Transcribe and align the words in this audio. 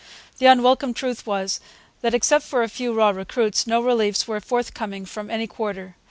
The 0.39 0.47
unwelcome 0.47 0.95
truth 0.95 1.27
was 1.27 1.59
that, 2.01 2.15
except 2.15 2.43
for 2.45 2.63
a 2.63 2.69
few 2.69 2.91
raw 2.91 3.11
recruits, 3.11 3.67
no 3.67 3.81
reliefs 3.83 4.27
were 4.27 4.39
forthcoming 4.41 5.05
from 5.05 5.29
any 5.29 5.45
quarter. 5.45 5.95